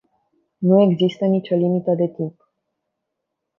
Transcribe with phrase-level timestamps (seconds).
[0.57, 2.51] Nu există nici o limită de timp.